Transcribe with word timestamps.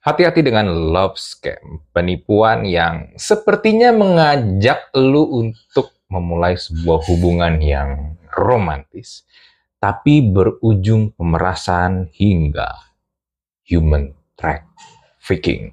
Hati-hati 0.00 0.40
dengan 0.40 0.64
love 0.96 1.20
scam, 1.20 1.84
penipuan 1.92 2.64
yang 2.64 3.12
sepertinya 3.20 3.92
mengajak 3.92 4.88
lu 4.96 5.28
untuk 5.28 5.92
memulai 6.08 6.56
sebuah 6.56 7.04
hubungan 7.04 7.60
yang 7.60 8.16
romantis, 8.32 9.28
tapi 9.76 10.24
berujung 10.24 11.12
pemerasan 11.12 12.08
hingga 12.16 12.80
human 13.68 14.16
trafficking. 14.40 15.68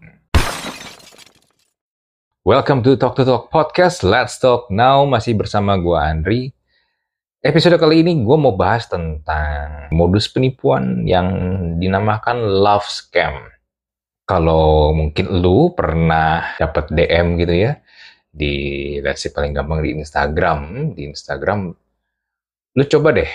Welcome 2.44 2.84
to 2.84 3.00
Talk 3.00 3.16
to 3.16 3.24
Talk 3.24 3.48
Podcast, 3.48 4.04
Let's 4.04 4.44
Talk 4.44 4.68
Now, 4.68 5.08
masih 5.08 5.40
bersama 5.40 5.80
gua 5.80 6.12
Andri. 6.12 6.52
Episode 7.40 7.80
kali 7.80 8.04
ini 8.04 8.20
gue 8.28 8.36
mau 8.36 8.52
bahas 8.60 8.92
tentang 8.92 9.88
modus 9.96 10.28
penipuan 10.28 11.08
yang 11.08 11.32
dinamakan 11.80 12.44
love 12.44 12.84
scam 12.92 13.56
kalau 14.28 14.92
mungkin 14.92 15.40
lu 15.40 15.72
pernah 15.72 16.60
dapat 16.60 16.92
DM 16.92 17.40
gitu 17.40 17.56
ya 17.56 17.80
di 18.28 18.54
let's 19.00 19.24
say 19.24 19.32
paling 19.32 19.56
gampang 19.56 19.80
di 19.80 19.96
Instagram, 19.96 20.92
di 20.94 21.08
Instagram 21.08 21.72
lu 22.78 22.84
coba 22.86 23.10
deh 23.16 23.32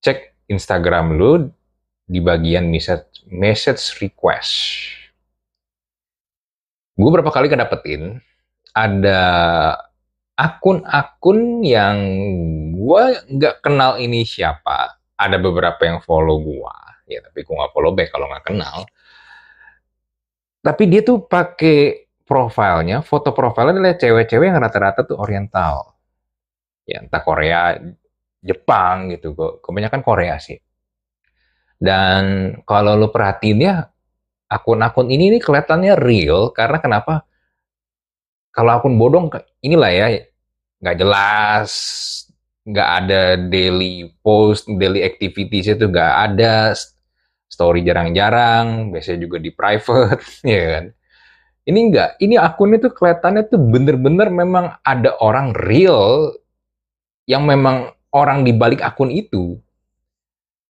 cek 0.00 0.48
Instagram 0.48 1.18
lu 1.18 1.50
di 2.06 2.22
bagian 2.22 2.70
message 2.70 3.26
message 3.28 3.98
request. 3.98 4.54
Gue 6.94 7.10
berapa 7.10 7.28
kali 7.28 7.50
kedapetin 7.50 8.22
ada 8.70 9.20
akun-akun 10.38 11.66
yang 11.66 11.98
gue 12.78 13.02
nggak 13.36 13.60
kenal 13.60 13.98
ini 13.98 14.22
siapa. 14.22 15.02
Ada 15.20 15.36
beberapa 15.36 15.84
yang 15.84 16.00
follow 16.00 16.40
gue, 16.40 16.76
ya 17.10 17.20
tapi 17.20 17.44
gue 17.44 17.52
nggak 17.52 17.74
follow 17.76 17.92
back 17.92 18.08
kalau 18.14 18.30
nggak 18.32 18.46
kenal 18.48 18.88
tapi 20.60 20.88
dia 20.88 21.00
tuh 21.00 21.24
pakai 21.24 22.08
profilnya, 22.24 23.02
foto 23.02 23.32
profilnya 23.34 23.74
adalah 23.74 23.96
cewek-cewek 23.96 24.46
yang 24.52 24.60
rata-rata 24.60 25.02
tuh 25.02 25.18
oriental. 25.18 25.96
Ya, 26.84 27.02
entah 27.02 27.22
Korea, 27.24 27.74
Jepang 28.38 29.10
gitu. 29.10 29.34
Kebanyakan 29.34 30.00
Korea 30.04 30.36
sih. 30.38 30.60
Dan 31.80 32.54
kalau 32.68 32.92
lo 32.94 33.08
perhatiin 33.08 33.58
ya, 33.64 33.88
akun-akun 34.52 35.08
ini 35.08 35.32
nih 35.36 35.42
kelihatannya 35.42 35.96
real 35.96 36.52
karena 36.52 36.78
kenapa? 36.78 37.24
Kalau 38.52 38.76
akun 38.76 39.00
bodong 39.00 39.32
inilah 39.64 39.90
ya, 39.94 40.06
nggak 40.82 40.96
jelas, 41.00 41.70
nggak 42.68 42.88
ada 43.04 43.20
daily 43.48 44.12
post, 44.20 44.68
daily 44.76 45.06
activities 45.06 45.72
itu 45.72 45.88
nggak 45.88 46.14
ada, 46.30 46.76
story 47.50 47.82
jarang-jarang, 47.82 48.94
biasanya 48.94 49.26
juga 49.26 49.36
di 49.42 49.50
private, 49.50 50.22
ya 50.46 50.64
kan. 50.78 50.84
Ini 51.66 51.78
enggak, 51.92 52.10
ini 52.24 52.40
akunnya 52.40 52.78
tuh 52.88 52.92
kelihatannya 52.96 53.42
tuh 53.50 53.60
bener-bener 53.60 54.32
memang 54.32 54.80
ada 54.80 55.18
orang 55.20 55.52
real 55.52 56.32
yang 57.28 57.44
memang 57.44 57.92
orang 58.16 58.46
di 58.46 58.56
balik 58.56 58.80
akun 58.80 59.12
itu. 59.12 59.58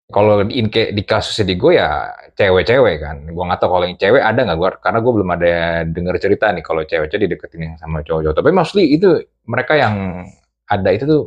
Kalau 0.10 0.42
di, 0.42 0.66
di 0.66 1.04
kasusnya 1.06 1.54
di 1.54 1.56
gue 1.62 1.78
ya 1.78 2.10
cewek-cewek 2.34 2.98
kan. 2.98 3.30
Gue 3.30 3.44
nggak 3.46 3.62
tahu 3.62 3.70
kalau 3.78 3.86
yang 3.86 4.00
cewek 4.02 4.26
ada 4.26 4.42
nggak 4.42 4.58
gue, 4.58 4.70
karena 4.82 5.00
gue 5.06 5.14
belum 5.14 5.30
ada 5.38 5.54
denger 5.86 6.16
cerita 6.18 6.50
nih 6.50 6.66
kalau 6.66 6.82
cewek-cewek 6.82 7.30
dideketin 7.30 7.78
sama 7.78 8.02
cowok-cowok. 8.02 8.36
Tapi 8.42 8.50
mostly 8.50 8.90
itu 8.90 9.22
mereka 9.46 9.78
yang 9.78 10.26
ada 10.66 10.90
itu 10.90 11.06
tuh 11.06 11.24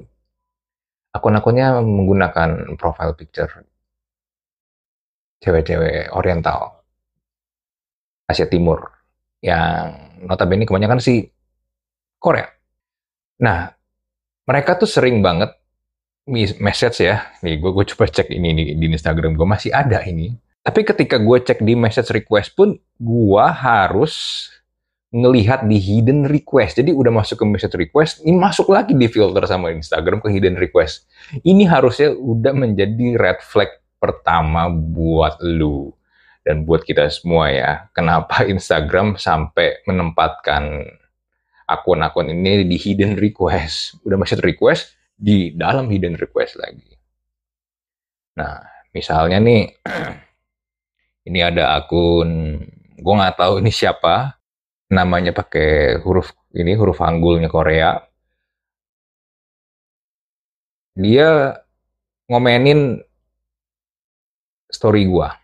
akun-akunnya 1.14 1.78
menggunakan 1.78 2.74
profile 2.74 3.14
picture 3.14 3.62
cewek-cewek 5.42 6.14
oriental 6.14 6.86
Asia 8.30 8.46
Timur 8.46 8.86
yang 9.42 10.14
notabene 10.22 10.62
kebanyakan 10.62 11.02
sih 11.02 11.26
Korea. 12.22 12.46
Nah, 13.42 13.66
mereka 14.46 14.78
tuh 14.78 14.86
sering 14.86 15.18
banget 15.18 15.50
message 16.62 17.02
ya. 17.02 17.34
Nih, 17.42 17.58
gue, 17.58 17.70
gue 17.74 17.84
coba 17.94 18.06
cek 18.06 18.30
ini 18.30 18.54
nih, 18.54 18.66
di 18.78 18.86
Instagram 18.86 19.34
gue 19.34 19.46
masih 19.46 19.74
ada 19.74 19.98
ini. 20.06 20.30
Tapi 20.62 20.86
ketika 20.86 21.18
gue 21.18 21.42
cek 21.42 21.58
di 21.66 21.74
message 21.74 22.14
request 22.14 22.54
pun, 22.54 22.78
gue 23.02 23.44
harus 23.50 24.46
ngelihat 25.10 25.66
di 25.66 25.76
hidden 25.76 26.30
request. 26.30 26.78
Jadi 26.78 26.94
udah 26.94 27.10
masuk 27.10 27.42
ke 27.42 27.46
message 27.50 27.74
request, 27.74 28.22
ini 28.22 28.38
masuk 28.38 28.70
lagi 28.70 28.94
di 28.94 29.10
filter 29.10 29.42
sama 29.50 29.74
Instagram 29.74 30.22
ke 30.22 30.30
hidden 30.30 30.54
request. 30.54 31.10
Ini 31.42 31.66
harusnya 31.66 32.14
udah 32.14 32.54
menjadi 32.54 33.18
red 33.18 33.42
flag 33.42 33.81
pertama 34.02 34.66
buat 34.66 35.38
lu 35.38 35.94
dan 36.42 36.66
buat 36.66 36.82
kita 36.82 37.06
semua 37.06 37.54
ya. 37.54 37.86
Kenapa 37.94 38.42
Instagram 38.42 39.14
sampai 39.14 39.86
menempatkan 39.86 40.90
akun-akun 41.70 42.34
ini 42.34 42.66
di 42.66 42.74
hidden 42.74 43.14
request? 43.14 44.02
Udah 44.02 44.18
masih 44.18 44.42
request 44.42 44.98
di 45.14 45.54
dalam 45.54 45.86
hidden 45.86 46.18
request 46.18 46.58
lagi. 46.58 46.98
Nah, 48.34 48.58
misalnya 48.90 49.38
nih, 49.38 49.70
ini 51.30 51.38
ada 51.38 51.78
akun, 51.78 52.58
gue 52.98 53.14
nggak 53.14 53.38
tahu 53.38 53.62
ini 53.62 53.70
siapa, 53.70 54.34
namanya 54.90 55.30
pakai 55.30 56.02
huruf 56.02 56.34
ini 56.52 56.74
huruf 56.74 56.98
Hanggulnya 56.98 57.46
Korea. 57.46 58.02
Dia 60.92 61.56
ngomenin 62.28 63.00
story 64.72 65.04
gua. 65.06 65.36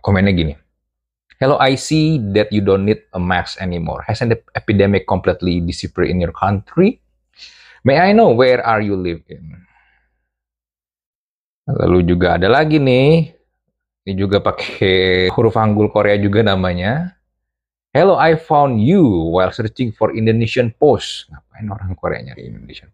Komennya 0.00 0.32
gini. 0.32 0.54
Hello, 1.38 1.54
I 1.62 1.78
see 1.78 2.18
that 2.34 2.50
you 2.50 2.64
don't 2.64 2.82
need 2.82 3.06
a 3.14 3.20
mask 3.22 3.62
anymore. 3.62 4.02
Has 4.10 4.18
an 4.26 4.34
epidemic 4.58 5.06
completely 5.06 5.62
disappeared 5.62 6.10
in 6.10 6.18
your 6.18 6.34
country? 6.34 6.98
May 7.86 8.02
I 8.02 8.10
know 8.10 8.34
where 8.34 8.58
are 8.58 8.82
you 8.82 8.98
living? 8.98 9.54
Lalu 11.68 12.10
juga 12.10 12.40
ada 12.40 12.50
lagi 12.50 12.82
nih. 12.82 13.38
Ini 14.02 14.12
juga 14.18 14.42
pakai 14.42 15.28
huruf 15.36 15.54
Hanggul 15.54 15.92
Korea 15.94 16.18
juga 16.18 16.42
namanya. 16.42 17.14
Hello, 17.94 18.18
I 18.18 18.34
found 18.34 18.82
you 18.82 19.04
while 19.30 19.54
searching 19.54 19.94
for 19.94 20.10
Indonesian 20.10 20.74
post. 20.74 21.30
Ngapain 21.30 21.70
orang 21.70 21.94
Korea 21.94 22.20
nyari 22.24 22.50
Indonesian? 22.50 22.90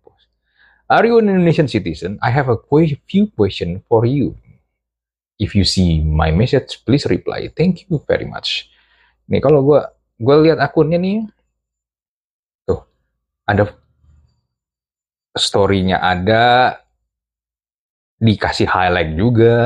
Are 0.93 1.05
you 1.09 1.17
an 1.17 1.33
Indonesian 1.33 1.65
citizen? 1.65 2.21
I 2.21 2.29
have 2.29 2.53
a 2.53 2.61
few 3.09 3.33
question 3.33 3.81
for 3.89 4.05
you. 4.05 4.37
If 5.41 5.57
you 5.57 5.65
see 5.65 6.05
my 6.05 6.29
message, 6.31 6.85
please 6.85 7.09
reply. 7.09 7.49
Thank 7.57 7.89
you 7.89 7.99
very 8.05 8.29
much. 8.29 8.69
Nih 9.27 9.41
kalau 9.41 9.65
gue 9.65 9.81
gue 10.21 10.37
lihat 10.45 10.61
akunnya 10.61 11.01
nih, 11.01 11.25
tuh 12.69 12.85
ada 13.49 13.73
storynya 15.35 15.99
ada, 16.05 16.79
dikasih 18.21 18.69
highlight 18.69 19.17
juga, 19.17 19.57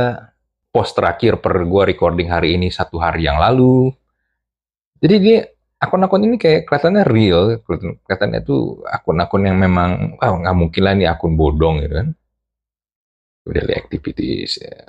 post 0.71 0.95
terakhir 0.95 1.43
per 1.43 1.67
gue 1.67 1.83
recording 1.91 2.31
hari 2.31 2.55
ini 2.55 2.71
satu 2.71 2.97
hari 3.03 3.27
yang 3.27 3.43
lalu. 3.43 3.91
Jadi 5.03 5.17
dia 5.19 5.39
akun-akun 5.79 6.27
ini 6.27 6.37
kayak 6.37 6.67
kelihatannya 6.67 7.03
real, 7.07 7.63
kelihatannya 7.63 8.43
tuh 8.43 8.83
akun-akun 8.83 9.47
yang 9.47 9.59
memang, 9.59 10.19
wah 10.19 10.35
nggak 10.35 10.57
mungkin 10.59 10.83
lah 10.83 10.93
ini 10.99 11.07
akun 11.07 11.39
bodong 11.39 11.87
gitu 11.87 11.95
kan. 11.95 12.09
Daily 13.49 13.75
activities, 13.79 14.61
ya. 14.61 14.85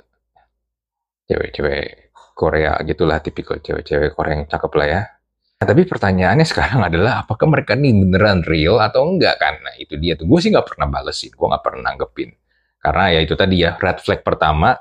cewek-cewek 1.30 2.12
Korea 2.36 2.76
gitulah, 2.84 3.22
tipikal 3.22 3.62
cewek-cewek 3.62 4.12
Korea 4.12 4.42
yang 4.42 4.46
cakep 4.50 4.72
lah 4.76 4.88
ya. 4.90 5.00
Nah, 5.60 5.66
tapi 5.68 5.82
pertanyaannya 5.84 6.46
sekarang 6.48 6.80
adalah 6.88 7.24
apakah 7.24 7.46
mereka 7.48 7.76
ini 7.76 7.92
beneran 7.92 8.40
real 8.44 8.80
atau 8.80 9.04
enggak 9.04 9.36
kan? 9.40 9.60
Nah 9.60 9.76
itu 9.76 9.96
dia 10.00 10.16
tuh, 10.16 10.24
gue 10.28 10.40
sih 10.40 10.50
nggak 10.52 10.76
pernah 10.76 10.88
balesin, 10.88 11.32
gue 11.32 11.46
nggak 11.46 11.64
pernah 11.64 11.80
nanggepin. 11.92 12.30
Karena 12.80 13.04
ya 13.12 13.20
itu 13.20 13.34
tadi 13.36 13.56
ya, 13.60 13.76
red 13.76 14.00
flag 14.00 14.24
pertama, 14.24 14.72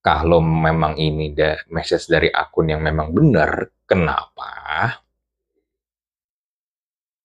kalau 0.00 0.40
memang 0.44 0.96
ini 1.00 1.32
da 1.32 1.56
message 1.72 2.08
dari 2.08 2.28
akun 2.28 2.68
yang 2.68 2.84
memang 2.84 3.12
benar, 3.16 3.68
kenapa 3.88 4.52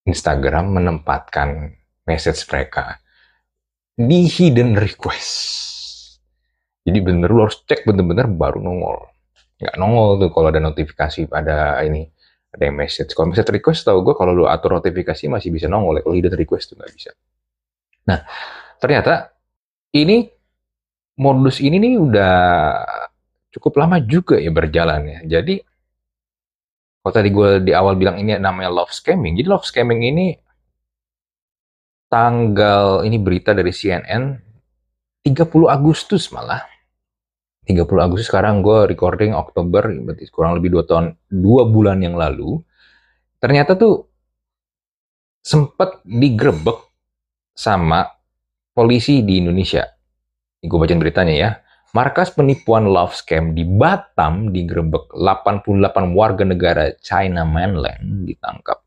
Instagram 0.06 0.78
menempatkan 0.78 1.74
message 2.06 2.46
mereka 2.50 3.02
di 3.98 4.30
hidden 4.30 4.78
request. 4.78 5.34
Jadi 6.86 7.02
bener 7.02 7.34
lu 7.34 7.42
harus 7.42 7.66
cek 7.66 7.90
bener-bener 7.90 8.30
baru 8.30 8.62
nongol. 8.62 9.10
Nggak 9.58 9.76
nongol 9.82 10.10
tuh 10.22 10.30
kalau 10.30 10.48
ada 10.54 10.62
notifikasi 10.62 11.26
pada 11.26 11.82
ini 11.82 12.06
ada 12.54 12.64
yang 12.70 12.78
message. 12.78 13.18
Kalau 13.18 13.34
message 13.34 13.50
request 13.50 13.90
tau 13.90 13.98
gue 14.06 14.14
kalau 14.14 14.38
lu 14.38 14.46
atur 14.46 14.78
notifikasi 14.78 15.26
masih 15.26 15.50
bisa 15.50 15.66
nongol. 15.66 16.06
Kalau 16.06 16.14
hidden 16.14 16.38
request 16.38 16.72
tuh 16.72 16.78
nggak 16.78 16.92
bisa. 16.94 17.12
Nah 18.06 18.22
ternyata 18.78 19.34
ini 19.98 20.30
modus 21.18 21.64
ini 21.64 21.82
nih 21.82 21.94
udah 21.98 22.38
cukup 23.56 23.82
lama 23.82 23.98
juga 24.04 24.38
ya 24.38 24.54
berjalan 24.54 25.02
ya. 25.08 25.20
Jadi 25.40 25.58
kalau 27.06 27.14
tadi 27.22 27.30
gue 27.30 27.62
di 27.62 27.70
awal 27.70 28.02
bilang 28.02 28.18
ini 28.18 28.34
namanya 28.42 28.74
love 28.74 28.90
scamming. 28.90 29.38
Jadi 29.38 29.46
love 29.46 29.62
scamming 29.62 30.02
ini 30.02 30.34
tanggal 32.10 33.06
ini 33.06 33.22
berita 33.22 33.54
dari 33.54 33.70
CNN 33.70 34.34
30 35.22 35.70
Agustus 35.70 36.34
malah 36.34 36.66
30 37.70 37.86
Agustus 38.02 38.26
sekarang 38.26 38.66
gue 38.66 38.90
recording 38.90 39.38
Oktober, 39.38 39.86
berarti 39.86 40.26
kurang 40.34 40.58
lebih 40.58 40.74
dua 40.74 40.84
tahun, 40.86 41.14
dua 41.30 41.70
bulan 41.70 42.02
yang 42.02 42.18
lalu. 42.18 42.62
Ternyata 43.38 43.78
tuh 43.78 44.10
sempat 45.46 46.02
digrebek 46.02 46.90
sama 47.54 48.06
polisi 48.74 49.22
di 49.22 49.46
Indonesia. 49.46 49.86
Gue 50.58 50.78
bacain 50.82 50.98
beritanya 50.98 51.36
ya. 51.38 51.50
Markas 51.96 52.28
penipuan 52.28 52.92
love 52.92 53.16
scam 53.16 53.56
di 53.56 53.64
Batam 53.64 54.52
digrebek 54.52 55.16
88 55.16 56.12
warga 56.12 56.44
negara 56.44 56.92
China 57.00 57.48
mainland 57.48 58.28
ditangkap. 58.28 58.84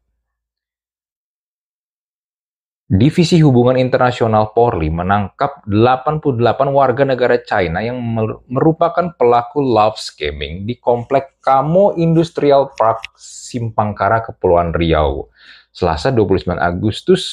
Divisi 2.89 3.41
Hubungan 3.41 3.81
Internasional 3.81 4.53
Polri 4.53 4.93
menangkap 4.93 5.65
88 5.65 6.41
warga 6.69 7.05
negara 7.09 7.41
China 7.41 7.81
yang 7.81 7.97
merupakan 8.45 9.13
pelaku 9.17 9.61
love 9.65 9.97
scamming 9.97 10.69
di 10.69 10.77
Komplek 10.77 11.41
Kamo 11.41 11.97
Industrial 11.97 12.69
Park 12.77 13.17
Simpangkara, 13.17 14.21
Kepulauan 14.21 14.77
Riau. 14.77 15.33
Selasa 15.73 16.13
29 16.13 16.57
Agustus, 16.57 17.25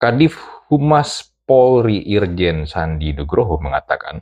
Kadif 0.00 0.40
Humas 0.72 1.27
Polri 1.48 2.04
Irjen 2.04 2.68
Sandi 2.68 3.16
Nugroho 3.16 3.56
mengatakan, 3.56 4.20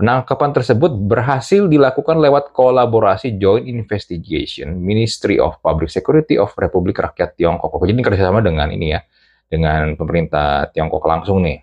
Penangkapan 0.00 0.56
tersebut 0.56 0.96
berhasil 0.96 1.68
dilakukan 1.68 2.24
lewat 2.24 2.56
kolaborasi 2.56 3.36
Joint 3.36 3.68
Investigation 3.68 4.80
Ministry 4.80 5.36
of 5.36 5.60
Public 5.60 5.92
Security 5.92 6.40
of 6.40 6.56
Republik 6.56 6.96
Rakyat 6.96 7.36
Tiongkok. 7.36 7.76
Jadi 7.84 8.00
kerjasama 8.00 8.40
dengan 8.40 8.72
ini 8.72 8.96
ya, 8.96 9.04
dengan 9.44 9.92
pemerintah 10.00 10.72
Tiongkok 10.72 11.04
langsung 11.04 11.44
nih. 11.44 11.60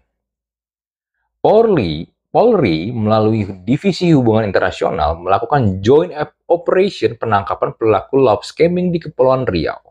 Polri, 1.42 2.06
Polri 2.30 2.94
melalui 2.94 3.42
Divisi 3.66 4.14
Hubungan 4.14 4.46
Internasional 4.46 5.18
melakukan 5.18 5.82
joint 5.82 6.14
operation 6.46 7.18
penangkapan 7.18 7.74
pelaku 7.74 8.22
love 8.22 8.46
scamming 8.46 8.94
di 8.94 9.02
Kepulauan 9.02 9.50
Riau. 9.50 9.82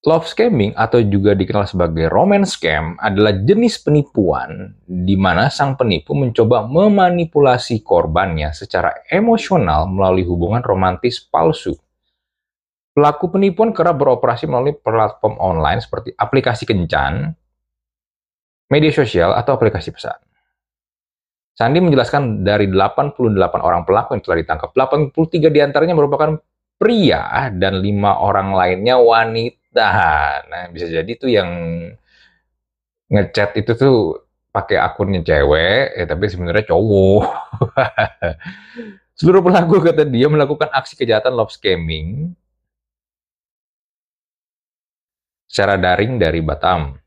Love 0.00 0.24
scamming 0.24 0.72
atau 0.80 1.04
juga 1.04 1.36
dikenal 1.36 1.68
sebagai 1.68 2.08
romance 2.08 2.56
scam 2.56 2.96
adalah 2.96 3.36
jenis 3.36 3.84
penipuan 3.84 4.72
di 4.88 5.12
mana 5.12 5.52
sang 5.52 5.76
penipu 5.76 6.16
mencoba 6.16 6.64
memanipulasi 6.64 7.84
korbannya 7.84 8.48
secara 8.56 9.04
emosional 9.12 9.92
melalui 9.92 10.24
hubungan 10.24 10.64
romantis 10.64 11.20
palsu. 11.20 11.76
Pelaku 12.96 13.28
penipuan 13.28 13.76
kerap 13.76 14.00
beroperasi 14.00 14.48
melalui 14.48 14.72
platform 14.72 15.36
online 15.36 15.84
seperti 15.84 16.16
aplikasi 16.16 16.64
kencan, 16.64 17.36
media 18.72 18.92
sosial, 18.96 19.36
atau 19.36 19.52
aplikasi 19.52 19.92
pesan. 19.92 20.16
Sandi 21.52 21.76
menjelaskan 21.76 22.40
dari 22.40 22.72
88 22.72 23.20
orang 23.60 23.84
pelaku 23.84 24.16
yang 24.16 24.24
telah 24.24 24.38
ditangkap, 24.40 24.72
83 24.72 25.52
di 25.52 25.60
antaranya 25.60 25.92
merupakan 25.92 26.40
pria 26.80 27.52
dan 27.52 27.84
lima 27.84 28.16
orang 28.16 28.56
lainnya 28.56 28.96
wanita 28.96 29.59
Nah, 29.70 30.42
nah 30.50 30.62
bisa 30.74 30.90
jadi 30.90 31.12
tuh 31.14 31.30
yang 31.30 31.50
ngechat 33.10 33.54
itu 33.58 33.72
tuh 33.78 34.26
pakai 34.50 34.82
akunnya 34.82 35.22
cewek, 35.22 35.94
ya 35.94 36.04
tapi 36.10 36.26
sebenarnya 36.26 36.66
cowok. 36.74 37.26
Seluruh 39.18 39.42
pelaku 39.44 39.78
kata 39.78 40.02
dia 40.08 40.26
melakukan 40.26 40.70
aksi 40.74 40.98
kejahatan 40.98 41.36
love 41.36 41.54
scamming 41.54 42.34
secara 45.46 45.78
daring 45.78 46.18
dari 46.18 46.42
Batam. 46.42 46.98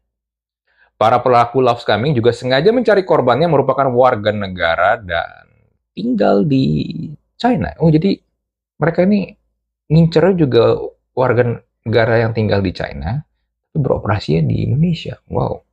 Para 0.95 1.19
pelaku 1.19 1.59
love 1.59 1.83
scamming 1.83 2.15
juga 2.15 2.31
sengaja 2.31 2.71
mencari 2.71 3.03
korbannya 3.03 3.51
merupakan 3.51 3.91
warga 3.91 4.31
negara 4.31 4.95
dan 5.03 5.51
tinggal 5.91 6.47
di 6.47 6.95
China. 7.35 7.75
Oh, 7.83 7.91
jadi 7.91 8.15
mereka 8.79 9.03
ini 9.03 9.35
ngincernya 9.91 10.47
juga 10.47 10.79
warga 11.11 11.59
negara 11.83 12.19
yang 12.23 12.31
tinggal 12.31 12.63
di 12.63 12.71
China, 12.71 13.19
tapi 13.69 13.77
beroperasinya 13.79 14.43
di 14.47 14.67
Indonesia. 14.67 15.19
Wow. 15.27 15.63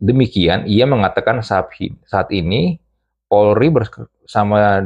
Demikian, 0.00 0.64
ia 0.64 0.88
mengatakan 0.88 1.44
saat, 1.44 1.68
saat 2.08 2.28
ini 2.32 2.80
Polri 3.28 3.68
bersama 3.68 4.80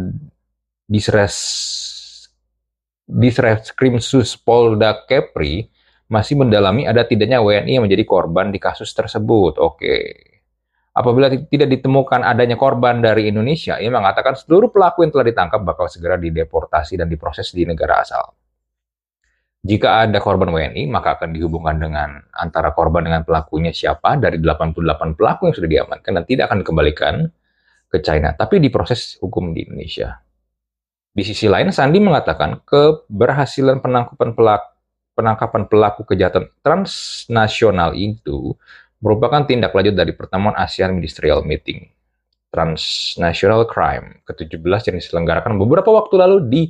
Disres 0.90 1.38
Disreskrimsus 3.06 4.34
Polda 4.40 5.05
Kepri 5.06 5.69
masih 6.11 6.37
mendalami 6.38 6.88
ada 6.88 7.05
tidaknya 7.05 7.40
WNI 7.40 7.79
yang 7.79 7.84
menjadi 7.84 8.05
korban 8.08 8.50
di 8.50 8.58
kasus 8.58 8.90
tersebut. 8.96 9.61
Oke. 9.61 9.96
Apabila 10.93 11.32
tidak 11.32 11.73
ditemukan 11.73 12.20
adanya 12.20 12.61
korban 12.61 13.00
dari 13.00 13.32
Indonesia, 13.32 13.81
ia 13.81 13.88
mengatakan 13.88 14.37
seluruh 14.37 14.69
pelaku 14.69 15.08
yang 15.08 15.12
telah 15.12 15.25
ditangkap 15.25 15.61
bakal 15.64 15.88
segera 15.88 16.20
dideportasi 16.20 17.00
dan 17.00 17.08
diproses 17.08 17.49
di 17.56 17.64
negara 17.64 18.05
asal. 18.05 18.37
Jika 19.62 20.10
ada 20.10 20.18
korban 20.18 20.50
WNI, 20.50 20.90
maka 20.90 21.14
akan 21.14 21.30
dihubungkan 21.30 21.78
dengan 21.78 22.18
antara 22.34 22.74
korban 22.74 23.06
dengan 23.06 23.22
pelakunya 23.22 23.70
siapa 23.70 24.18
dari 24.18 24.42
88 24.42 25.14
pelaku 25.14 25.46
yang 25.46 25.54
sudah 25.54 25.70
diamankan 25.70 26.12
dan 26.18 26.24
tidak 26.26 26.50
akan 26.50 26.66
dikembalikan 26.66 27.14
ke 27.86 28.02
China, 28.02 28.34
tapi 28.34 28.58
diproses 28.58 29.22
hukum 29.22 29.54
di 29.54 29.62
Indonesia. 29.62 30.18
Di 31.14 31.22
sisi 31.22 31.46
lain, 31.46 31.70
Sandi 31.70 32.02
mengatakan 32.02 32.64
keberhasilan 32.66 33.78
penangkapan 33.78 34.34
pelaku, 34.34 34.68
penangkapan 35.14 35.62
pelaku 35.70 36.00
kejahatan 36.10 36.50
transnasional 36.64 37.94
itu 37.94 38.56
merupakan 38.98 39.46
tindak 39.46 39.76
lanjut 39.76 39.94
dari 39.94 40.10
pertemuan 40.16 40.58
ASEAN 40.58 40.96
Ministerial 40.96 41.46
Meeting 41.46 41.84
Transnational 42.50 43.68
Crime 43.68 44.26
ke-17 44.26 44.90
yang 44.90 44.96
diselenggarakan 44.98 45.54
beberapa 45.60 45.92
waktu 45.92 46.14
lalu 46.18 46.36
di 46.48 46.62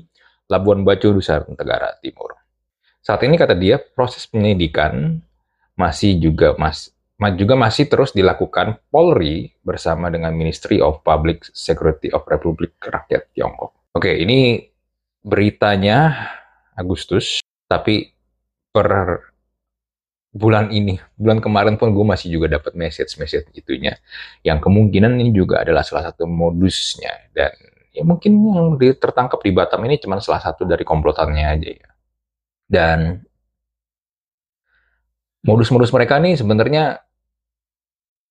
Labuan 0.50 0.82
Bajo, 0.82 1.14
Nusa 1.14 1.40
Tenggara 1.46 1.96
Timur. 2.02 2.41
Saat 3.02 3.26
ini 3.26 3.34
kata 3.34 3.58
dia 3.58 3.82
proses 3.82 4.30
penyelidikan 4.30 5.18
masih 5.74 6.22
juga 6.22 6.54
mas 6.54 6.94
juga 7.38 7.54
masih 7.54 7.86
terus 7.86 8.10
dilakukan 8.14 8.78
Polri 8.90 9.54
bersama 9.62 10.10
dengan 10.10 10.34
Ministry 10.34 10.78
of 10.82 11.02
Public 11.06 11.50
Security 11.54 12.10
of 12.10 12.26
Republik 12.26 12.74
Rakyat 12.82 13.30
Tiongkok. 13.34 13.74
Oke, 13.94 14.10
ini 14.22 14.58
beritanya 15.22 16.30
Agustus, 16.74 17.38
tapi 17.70 18.10
per 18.74 19.18
bulan 20.34 20.72
ini, 20.74 20.98
bulan 21.14 21.38
kemarin 21.38 21.78
pun 21.78 21.94
gue 21.94 22.02
masih 22.02 22.32
juga 22.32 22.58
dapat 22.58 22.74
message-message 22.74 23.54
itunya, 23.54 23.94
yang 24.42 24.58
kemungkinan 24.58 25.14
ini 25.20 25.30
juga 25.30 25.62
adalah 25.62 25.86
salah 25.86 26.10
satu 26.10 26.26
modusnya 26.26 27.30
dan 27.36 27.52
ya 27.92 28.02
mungkin 28.02 28.32
yang 28.50 28.66
tertangkap 28.96 29.38
di 29.44 29.52
Batam 29.52 29.84
ini 29.84 30.00
cuma 30.00 30.18
salah 30.18 30.40
satu 30.40 30.64
dari 30.64 30.82
komplotannya 30.82 31.46
aja 31.46 31.70
ya. 31.70 31.91
Dan 32.72 33.20
modus-modus 35.44 35.92
mereka 35.92 36.16
nih 36.16 36.40
sebenarnya 36.40 37.04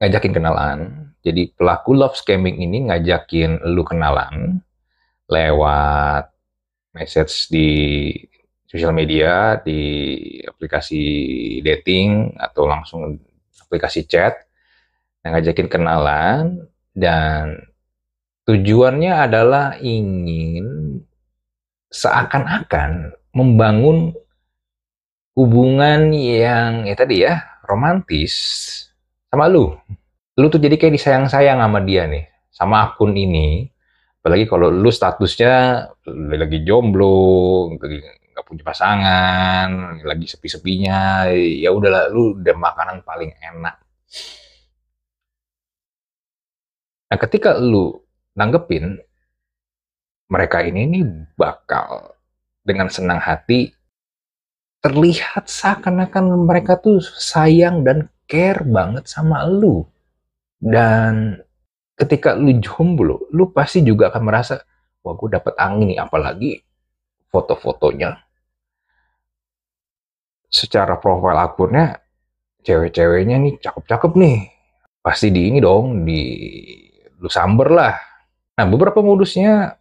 ngajakin 0.02 0.34
kenalan. 0.34 0.80
Jadi 1.22 1.54
pelaku 1.54 1.94
love 1.94 2.18
scamming 2.18 2.58
ini 2.58 2.90
ngajakin 2.90 3.62
lu 3.70 3.86
kenalan 3.86 4.66
lewat 5.30 6.34
message 6.98 7.54
di 7.54 7.70
sosial 8.66 8.96
media, 8.98 9.62
di 9.62 9.84
aplikasi 10.42 11.04
dating 11.62 12.34
atau 12.40 12.66
langsung 12.66 13.22
aplikasi 13.62 14.10
chat, 14.10 14.50
yang 15.22 15.38
ngajakin 15.38 15.70
kenalan 15.70 16.66
dan 16.98 17.62
tujuannya 18.50 19.14
adalah 19.30 19.78
ingin 19.78 20.66
seakan-akan 21.94 23.14
membangun 23.36 24.16
hubungan 25.36 26.12
yang 26.12 26.86
ya 26.88 26.96
tadi 26.96 27.24
ya 27.24 27.40
romantis 27.66 28.34
sama 29.32 29.48
lu. 29.48 29.72
Lu 30.36 30.48
tuh 30.48 30.60
jadi 30.60 30.76
kayak 30.80 30.96
disayang-sayang 30.96 31.60
sama 31.60 31.80
dia 31.84 32.08
nih, 32.08 32.28
sama 32.52 32.92
akun 32.92 33.16
ini. 33.16 33.68
Apalagi 34.22 34.46
kalau 34.46 34.70
lu 34.70 34.92
statusnya 34.94 35.88
lagi 36.38 36.62
jomblo, 36.62 37.72
nggak 37.74 38.46
punya 38.46 38.64
pasangan, 38.64 39.98
lagi 40.06 40.26
sepi-sepinya, 40.30 41.28
ya 41.34 41.74
udahlah 41.74 42.12
lu 42.14 42.38
udah 42.38 42.56
makanan 42.56 43.02
paling 43.02 43.34
enak. 43.40 43.76
Nah, 47.12 47.18
ketika 47.20 47.60
lu 47.60 48.00
nanggepin 48.40 49.04
mereka 50.32 50.64
ini 50.64 50.88
nih 50.88 51.04
bakal 51.36 52.16
dengan 52.64 52.88
senang 52.88 53.20
hati 53.20 53.76
terlihat 54.82 55.46
seakan-akan 55.46 56.42
mereka 56.42 56.82
tuh 56.82 56.98
sayang 57.00 57.86
dan 57.86 58.10
care 58.26 58.66
banget 58.66 59.06
sama 59.06 59.46
lu. 59.46 59.86
Dan 60.58 61.38
ketika 61.94 62.34
lu 62.34 62.58
jomblo, 62.58 63.30
lu 63.30 63.54
pasti 63.54 63.86
juga 63.86 64.10
akan 64.10 64.24
merasa, 64.26 64.62
wah 65.06 65.14
gue 65.14 65.30
dapet 65.30 65.54
angin 65.58 65.94
nih, 65.94 66.00
apalagi 66.02 66.52
foto-fotonya. 67.30 68.18
Secara 70.52 70.98
profil 70.98 71.38
akunnya, 71.38 72.02
cewek-ceweknya 72.66 73.38
nih 73.40 73.54
cakep-cakep 73.62 74.14
nih. 74.18 74.40
pasti 75.02 75.34
di 75.34 75.50
ini 75.50 75.58
dong, 75.58 76.06
di 76.06 76.22
lu 77.18 77.26
samber 77.26 77.74
lah. 77.74 77.98
Nah, 78.54 78.66
beberapa 78.70 79.02
modusnya 79.02 79.81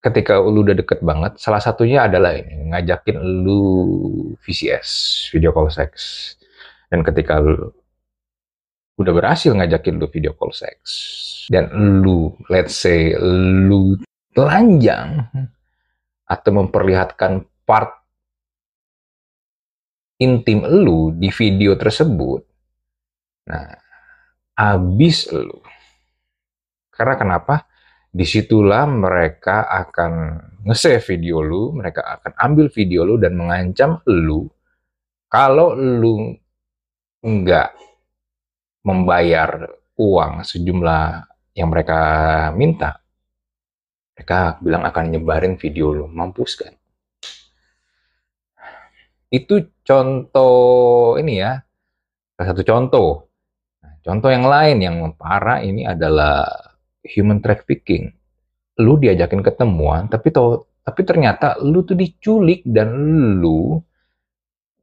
ketika 0.00 0.40
lu 0.40 0.64
udah 0.64 0.76
deket 0.76 1.04
banget, 1.04 1.36
salah 1.36 1.60
satunya 1.60 2.08
adalah 2.08 2.32
ini, 2.32 2.72
ngajakin 2.72 3.20
lu 3.20 3.62
VCS, 4.40 4.88
video 5.32 5.52
call 5.52 5.68
sex. 5.68 5.92
Dan 6.88 7.04
ketika 7.04 7.38
lu 7.38 7.70
udah 8.96 9.12
berhasil 9.12 9.52
ngajakin 9.52 10.00
lu 10.00 10.08
video 10.08 10.32
call 10.36 10.52
sex, 10.52 10.76
dan 11.52 11.68
lu, 12.00 12.32
let's 12.48 12.76
say, 12.76 13.12
lu 13.16 13.96
telanjang, 14.32 15.28
atau 16.24 16.50
memperlihatkan 16.54 17.44
part 17.68 17.92
intim 20.20 20.64
lu 20.64 21.12
di 21.16 21.32
video 21.32 21.76
tersebut, 21.76 22.40
nah, 23.48 23.76
habis 24.56 25.28
lu. 25.32 25.60
Karena 26.92 27.16
kenapa? 27.16 27.69
Di 28.10 28.26
situlah 28.26 28.90
mereka 28.90 29.70
akan 29.70 30.12
nge-save 30.66 31.14
video 31.14 31.46
lu, 31.46 31.70
mereka 31.78 32.18
akan 32.18 32.34
ambil 32.42 32.66
video 32.74 33.06
lu 33.06 33.22
dan 33.22 33.38
mengancam 33.38 34.02
lu. 34.10 34.50
Kalau 35.30 35.78
lu 35.78 36.34
nggak 37.22 37.70
membayar 38.82 39.70
uang 39.94 40.42
sejumlah 40.42 41.04
yang 41.54 41.70
mereka 41.70 42.00
minta, 42.50 42.98
mereka 44.18 44.58
bilang 44.58 44.82
akan 44.84 45.04
nyebarin 45.14 45.54
video 45.54 45.94
lu, 45.94 46.04
mampus 46.10 46.58
kan? 46.58 46.74
Itu 49.30 49.70
contoh 49.86 51.14
ini 51.14 51.38
ya, 51.38 51.62
salah 52.34 52.48
satu 52.50 52.62
contoh. 52.66 53.10
Contoh 54.00 54.32
yang 54.32 54.48
lain 54.48 54.76
yang 54.82 54.96
parah 55.14 55.62
ini 55.62 55.86
adalah 55.86 56.69
human 57.04 57.40
trafficking. 57.40 58.12
Lu 58.80 58.96
diajakin 58.96 59.44
ketemuan, 59.44 60.08
tapi 60.08 60.32
to, 60.32 60.68
tapi 60.80 61.00
ternyata 61.04 61.60
lu 61.60 61.84
tuh 61.84 61.96
diculik 61.96 62.64
dan 62.64 62.90
lu 63.40 63.76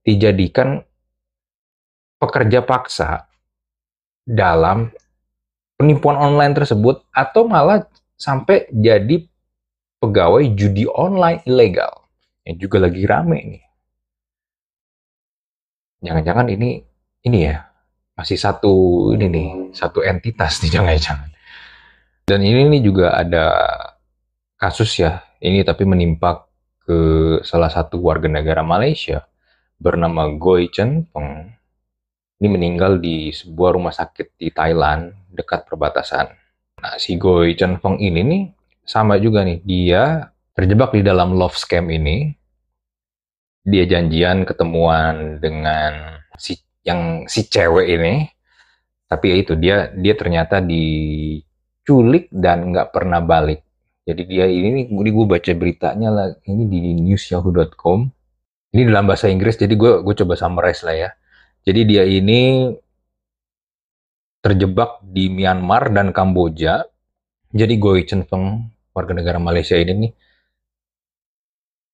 dijadikan 0.06 0.80
pekerja 2.18 2.64
paksa 2.64 3.28
dalam 4.24 4.90
penipuan 5.78 6.18
online 6.18 6.58
tersebut 6.58 7.06
atau 7.14 7.46
malah 7.46 7.86
sampai 8.18 8.66
jadi 8.74 9.24
pegawai 10.02 10.44
judi 10.58 10.90
online 10.90 11.46
ilegal 11.46 12.10
yang 12.44 12.58
juga 12.58 12.78
lagi 12.88 13.04
rame 13.06 13.40
nih. 13.44 13.66
Jangan-jangan 16.02 16.48
ini 16.54 16.82
ini 17.26 17.40
ya 17.44 17.66
masih 18.18 18.38
satu 18.38 18.74
ini 19.14 19.26
nih, 19.30 19.50
satu 19.74 20.02
entitas 20.02 20.64
nih 20.66 20.72
jangan-jangan. 20.76 21.30
Dan 22.28 22.44
ini 22.44 22.68
nih 22.68 22.82
juga 22.84 23.16
ada 23.16 23.56
kasus 24.60 25.00
ya, 25.00 25.24
ini 25.40 25.64
tapi 25.64 25.88
menimpa 25.88 26.44
ke 26.84 27.00
salah 27.48 27.72
satu 27.72 28.04
warga 28.04 28.28
negara 28.28 28.68
Malaysia 28.68 29.24
bernama 29.80 30.28
Goi 30.36 30.68
Chen 30.68 31.08
Peng. 31.08 31.56
Ini 32.44 32.48
meninggal 32.52 33.00
di 33.00 33.32
sebuah 33.32 33.80
rumah 33.80 33.96
sakit 33.96 34.36
di 34.36 34.52
Thailand 34.52 35.16
dekat 35.32 35.72
perbatasan. 35.72 36.28
Nah, 36.84 37.00
si 37.00 37.16
Goi 37.16 37.56
Chen 37.56 37.80
Peng 37.80 37.96
ini 37.96 38.20
nih 38.20 38.44
sama 38.84 39.16
juga 39.24 39.48
nih, 39.48 39.64
dia 39.64 40.28
terjebak 40.52 41.00
di 41.00 41.08
dalam 41.08 41.32
love 41.32 41.56
scam 41.56 41.88
ini. 41.88 42.36
Dia 43.64 43.88
janjian 43.88 44.44
ketemuan 44.44 45.40
dengan 45.40 46.20
si 46.36 46.60
yang 46.84 47.24
si 47.28 47.48
cewek 47.48 47.88
ini 47.88 48.28
tapi 49.08 49.32
ya 49.32 49.36
itu 49.40 49.54
dia 49.60 49.78
dia 49.96 50.16
ternyata 50.16 50.64
diculik 51.88 52.28
dan 52.36 52.76
nggak 52.76 52.92
pernah 52.92 53.24
balik. 53.24 53.64
Jadi 54.04 54.28
dia 54.28 54.44
ini 54.44 54.92
ini 54.92 55.10
gue 55.16 55.24
baca 55.24 55.52
beritanya 55.56 56.12
lah 56.12 56.28
ini 56.44 56.68
di 56.68 56.80
newsyahoo.com 57.00 58.12
ini 58.76 58.82
dalam 58.84 59.08
bahasa 59.08 59.32
Inggris 59.32 59.56
jadi 59.56 59.72
gue 59.72 60.04
gue 60.04 60.14
coba 60.20 60.36
summarize 60.36 60.84
lah 60.84 61.08
ya. 61.08 61.10
Jadi 61.64 61.88
dia 61.88 62.04
ini 62.04 62.72
terjebak 64.44 65.00
di 65.00 65.32
Myanmar 65.32 65.88
dan 65.96 66.12
Kamboja. 66.12 66.84
Jadi 67.56 67.80
Goi 67.80 68.04
Chen 68.04 68.28
Feng 68.28 68.68
warga 68.92 69.16
negara 69.16 69.40
Malaysia 69.40 69.80
ini 69.80 69.96
nih 69.96 70.12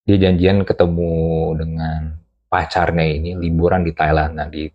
dia 0.09 0.17
janjian 0.25 0.65
ketemu 0.65 1.53
dengan 1.53 2.17
pacarnya 2.49 3.05
ini 3.13 3.37
liburan 3.37 3.85
di 3.85 3.93
Thailand. 3.93 4.41
Nah 4.41 4.49
di 4.49 4.65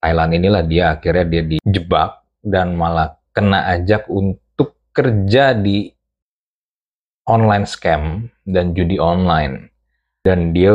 Thailand 0.00 0.32
inilah 0.32 0.64
dia 0.64 0.96
akhirnya 0.96 1.28
dia 1.28 1.42
dijebak 1.44 2.24
dan 2.40 2.72
malah 2.72 3.20
kena 3.34 3.66
ajak 3.74 4.06
untuk 4.06 4.78
kerja 4.94 5.52
di 5.58 5.90
online 7.26 7.66
scam 7.66 8.30
dan 8.46 8.72
judi 8.72 8.96
online. 8.96 9.74
Dan 10.24 10.56
dia 10.56 10.72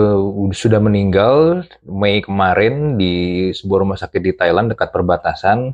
sudah 0.53 0.77
meninggal 0.77 1.65
Mei 1.81 2.21
kemarin 2.21 3.01
di 3.01 3.49
sebuah 3.49 3.81
rumah 3.81 3.97
sakit 3.97 4.21
di 4.21 4.33
Thailand 4.37 4.69
dekat 4.69 4.93
perbatasan. 4.93 5.73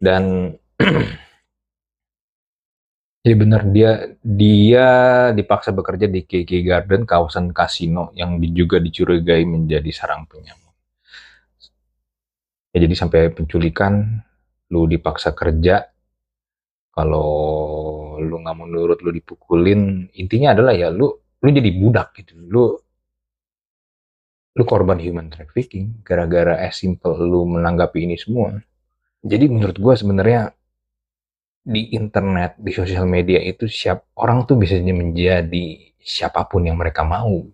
Dan 0.00 0.56
ya 3.28 3.34
benar 3.36 3.68
dia 3.68 4.16
dia 4.24 4.86
dipaksa 5.36 5.76
bekerja 5.76 6.08
di 6.08 6.24
KK 6.24 6.50
Garden 6.64 7.02
kawasan 7.04 7.52
kasino 7.52 8.08
yang 8.16 8.40
juga 8.56 8.80
dicurigai 8.80 9.44
menjadi 9.44 9.90
sarang 9.92 10.24
penyamar 10.24 10.72
ya 12.72 12.78
jadi 12.80 12.94
sampai 12.94 13.20
penculikan 13.34 14.22
lu 14.68 14.84
dipaksa 14.84 15.32
kerja 15.32 15.88
kalau 16.92 17.30
lu 18.18 18.42
nggak 18.42 18.56
nurut 18.66 18.98
lu 19.06 19.14
dipukulin 19.14 20.10
intinya 20.18 20.52
adalah 20.52 20.74
ya 20.74 20.90
lu 20.90 21.14
lu 21.42 21.48
jadi 21.48 21.70
budak 21.70 22.18
gitu. 22.18 22.34
Lu 22.42 22.74
lu 24.58 24.64
korban 24.66 24.98
human 24.98 25.30
trafficking 25.30 26.02
gara-gara 26.02 26.58
as 26.58 26.82
simple 26.82 27.14
lu 27.14 27.46
menanggapi 27.46 28.02
ini 28.02 28.18
semua. 28.18 28.58
Jadi 29.22 29.46
menurut 29.46 29.78
gue 29.78 29.94
sebenarnya 29.94 30.50
di 31.62 31.94
internet 31.94 32.58
di 32.58 32.72
sosial 32.74 33.06
media 33.06 33.38
itu 33.38 33.70
siap 33.70 34.10
orang 34.18 34.48
tuh 34.48 34.58
bisa 34.58 34.74
menjadi 34.82 35.94
siapa 36.02 36.50
pun 36.50 36.66
yang 36.66 36.74
mereka 36.74 37.06
mau. 37.06 37.46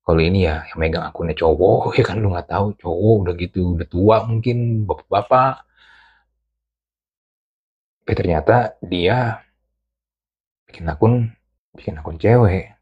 Kalau 0.00 0.20
ini 0.24 0.48
ya 0.48 0.64
yang 0.72 0.78
megang 0.80 1.04
akunnya 1.04 1.36
cowok 1.36 1.92
ya 2.00 2.04
kan 2.08 2.16
lu 2.24 2.32
nggak 2.32 2.48
tahu 2.48 2.66
cowok 2.80 3.14
udah 3.28 3.34
gitu 3.36 3.76
udah 3.76 3.88
tua 3.92 4.16
mungkin 4.24 4.88
bapak-bapak 4.88 5.68
tapi 8.10 8.26
ternyata 8.26 8.74
dia 8.82 9.38
bikin 10.66 10.90
akun 10.90 11.30
bikin 11.78 11.94
akun 11.94 12.18
cewek. 12.18 12.74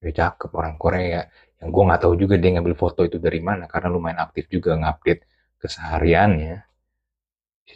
Dia 0.00 0.12
cakep 0.16 0.48
orang 0.56 0.80
Korea. 0.80 1.20
Yang 1.60 1.68
gue 1.68 1.82
nggak 1.84 2.00
tahu 2.00 2.14
juga 2.16 2.40
dia 2.40 2.56
ngambil 2.56 2.72
foto 2.72 3.04
itu 3.04 3.20
dari 3.20 3.44
mana 3.44 3.68
karena 3.68 3.92
lumayan 3.92 4.24
aktif 4.24 4.48
juga 4.48 4.72
ngupdate 4.72 5.28
kesehariannya. 5.60 6.64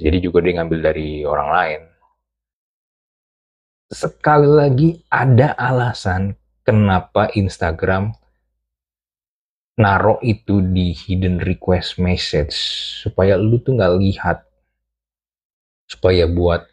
Jadi 0.00 0.16
juga 0.24 0.40
dia 0.40 0.64
ngambil 0.64 0.80
dari 0.80 1.28
orang 1.28 1.48
lain. 1.52 1.80
Sekali 3.92 4.48
lagi 4.48 4.88
ada 5.12 5.52
alasan 5.52 6.40
kenapa 6.64 7.28
Instagram 7.36 8.16
naro 9.76 10.16
itu 10.24 10.64
di 10.64 10.96
hidden 10.96 11.36
request 11.36 12.00
message. 12.00 12.56
Supaya 13.04 13.36
lu 13.36 13.60
tuh 13.60 13.76
nggak 13.76 13.94
lihat 14.00 14.48
supaya 15.86 16.24
buat 16.26 16.66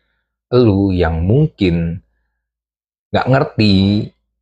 lu 0.54 0.90
yang 0.90 1.22
mungkin 1.22 2.02
nggak 3.10 3.28
ngerti 3.30 3.74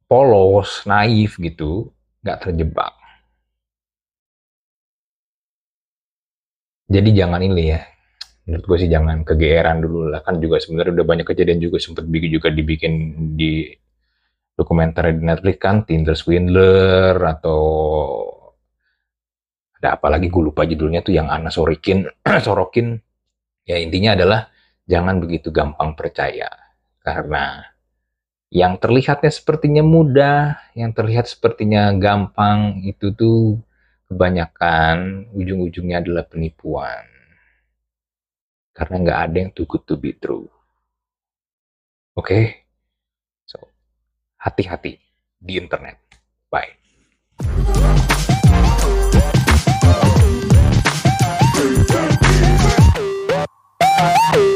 polos 0.08 0.84
naif 0.88 1.36
gitu 1.40 1.92
nggak 2.24 2.40
terjebak. 2.48 2.96
Jadi 6.88 7.10
jangan 7.12 7.44
ini 7.44 7.64
ya. 7.76 7.84
Menurut 8.48 8.64
gue 8.64 8.78
sih 8.80 8.92
jangan 8.92 9.28
kegeeran 9.28 9.84
dulu 9.84 10.08
lah. 10.08 10.24
Kan 10.24 10.40
juga 10.40 10.56
sebenarnya 10.64 11.04
udah 11.04 11.08
banyak 11.08 11.28
kejadian 11.28 11.60
juga 11.60 11.84
sempat 11.84 12.08
bikin 12.08 12.32
juga 12.32 12.48
dibikin 12.48 12.94
di 13.36 13.76
dokumenter 14.56 15.12
di 15.12 15.22
Netflix 15.28 15.58
kan 15.60 15.84
Tinder 15.84 16.16
Swindler 16.16 17.20
atau 17.20 17.62
ada 19.84 20.00
apa 20.00 20.08
lagi? 20.08 20.32
Gue 20.32 20.48
lupa 20.48 20.64
judulnya 20.64 21.04
tuh 21.04 21.12
yang 21.12 21.28
Ana 21.28 21.52
Sorikin 21.52 22.08
Sorokin. 22.46 22.96
Ya 23.68 23.76
intinya 23.84 24.16
adalah 24.16 24.48
jangan 24.88 25.20
begitu 25.20 25.52
gampang 25.52 25.94
percaya 25.94 26.48
karena 27.04 27.76
yang 28.48 28.80
terlihatnya 28.80 29.28
sepertinya 29.28 29.84
mudah, 29.84 30.56
yang 30.72 30.96
terlihat 30.96 31.28
sepertinya 31.28 31.92
gampang 32.00 32.80
itu 32.88 33.12
tuh 33.12 33.60
kebanyakan 34.08 35.28
ujung-ujungnya 35.36 36.00
adalah 36.00 36.24
penipuan. 36.24 37.04
Karena 38.72 38.96
nggak 39.04 39.20
ada 39.20 39.38
yang 39.44 39.52
too 39.52 39.68
good 39.68 39.84
to 39.84 40.00
be 40.00 40.16
true. 40.16 40.48
Oke? 42.16 42.24
Okay? 42.24 42.44
So, 43.44 43.60
hati-hati 44.40 44.96
di 45.36 45.60
internet. 45.60 46.00
Bye. 46.48 46.72
Bye. 54.28 54.56